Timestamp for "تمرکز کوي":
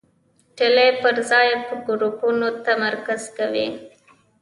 2.65-3.67